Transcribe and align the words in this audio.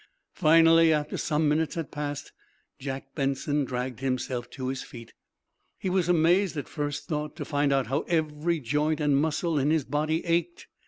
Finally, 0.33 0.91
after 0.91 1.15
some 1.15 1.47
minutes 1.47 1.75
had 1.75 1.91
passed, 1.91 2.31
Jack 2.79 3.13
Benson 3.13 3.65
dragged 3.65 3.99
himself 3.99 4.49
to 4.49 4.69
his 4.69 4.81
feet. 4.81 5.13
He 5.77 5.91
was 5.91 6.09
amazed, 6.09 6.57
at 6.57 6.67
first 6.67 7.05
thought, 7.07 7.35
to 7.35 7.45
find 7.45 7.71
out 7.71 7.85
how 7.85 7.99
every 8.07 8.59
joint 8.61 8.99
and 8.99 9.15
muscle 9.15 9.59
in 9.59 9.69
his 9.69 9.83
body 9.85 10.25
ached. 10.25 10.65